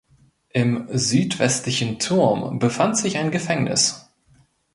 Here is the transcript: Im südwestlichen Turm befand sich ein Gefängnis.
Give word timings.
Im 0.49 0.87
südwestlichen 0.91 1.99
Turm 1.99 2.57
befand 2.57 2.97
sich 2.97 3.19
ein 3.19 3.29
Gefängnis. 3.29 4.09